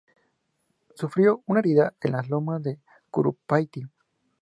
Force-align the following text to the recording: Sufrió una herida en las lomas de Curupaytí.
Sufrió 0.95 1.43
una 1.45 1.59
herida 1.59 1.93
en 2.01 2.13
las 2.13 2.27
lomas 2.27 2.63
de 2.63 2.79
Curupaytí. 3.11 3.83